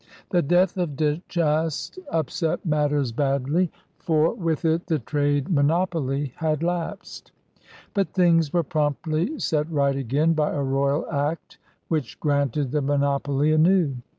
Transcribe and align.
The 0.31 0.41
death 0.41 0.77
of 0.77 0.95
De 0.95 1.21
Chastes 1.29 1.99
upset 2.11 2.65
matters 2.65 3.11
badly. 3.11 3.71
THE 3.99 4.03
FOUNDING 4.03 4.03
OP 4.03 4.07
NEW 4.07 4.07
FRANCE 4.07 4.31
35 4.31 4.35
for 4.35 4.43
with 4.43 4.65
it 4.81 4.87
the 4.87 4.97
trade 4.97 5.49
monopoly 5.51 6.33
had 6.37 6.63
lapsed. 6.63 7.31
But 7.93 8.11
things 8.13 8.51
were 8.51 8.63
promptly 8.63 9.37
set 9.37 9.69
right 9.71 9.95
again 9.95 10.33
by 10.33 10.53
a 10.53 10.63
royal 10.63 11.07
act 11.11 11.59
which 11.87 12.19
granted 12.19 12.71
the 12.71 12.81
monopoly 12.81 13.51
anew. 13.51 13.97